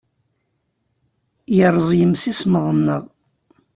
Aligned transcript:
Yerreẓ 1.55 1.89
yemsismeḍ-nneɣ. 1.99 3.03